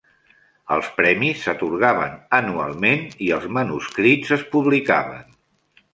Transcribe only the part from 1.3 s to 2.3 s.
s'atorgaven